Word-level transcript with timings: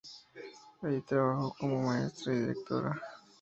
Allí 0.81 1.01
trabajó 1.01 1.55
como 1.59 1.83
maestra 1.83 2.33
y 2.33 2.39
directora. 2.39 2.99